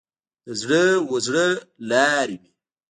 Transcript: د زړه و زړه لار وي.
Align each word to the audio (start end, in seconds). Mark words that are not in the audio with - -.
د 0.45 0.47
زړه 0.61 0.83
و 1.09 1.13
زړه 1.25 1.45
لار 1.89 2.27
وي. 2.39 2.49